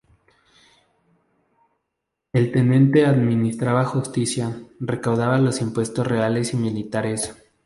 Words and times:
El 2.33 2.51
tenente 2.51 3.05
administraba 3.05 3.85
justicia, 3.85 4.59
recaudaba 4.79 5.37
los 5.37 5.61
impuestos 5.61 6.07
reales 6.07 6.53
y 6.53 6.57
militares. 6.57 7.35